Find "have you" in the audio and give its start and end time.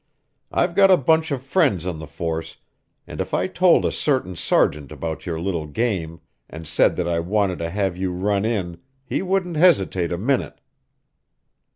7.69-8.11